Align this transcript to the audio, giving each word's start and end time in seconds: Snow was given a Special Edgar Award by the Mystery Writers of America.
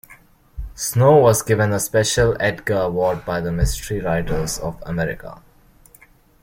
Snow 0.73 1.17
was 1.17 1.43
given 1.43 1.71
a 1.73 1.79
Special 1.79 2.35
Edgar 2.39 2.79
Award 2.79 3.23
by 3.23 3.39
the 3.39 3.51
Mystery 3.51 4.01
Writers 4.01 4.57
of 4.57 4.81
America. 4.83 5.43